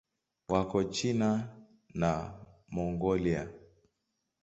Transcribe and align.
Wako 0.51 0.79
China 0.95 1.29
na 2.01 2.11
Mongolia. 2.73 3.43